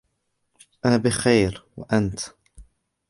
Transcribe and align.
انا 0.85 0.97
بخير، 0.97 1.63
وانت؟ 1.77 2.19